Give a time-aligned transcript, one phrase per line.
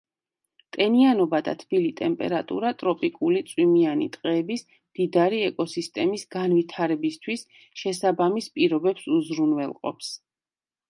[0.75, 7.43] ტენიანობა და თბილი ტემპერატურა ტროპიკული წვიმიანი ტყეების მდიდარი ეკოსისტემის განვითარებისთვის
[7.83, 10.11] შესაბამის პირობებს უზრუნველყოფს.